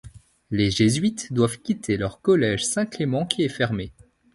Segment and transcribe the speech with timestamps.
[0.49, 3.93] Les jésuites doivent quitter leur collège Saint-Clément qui est fermé.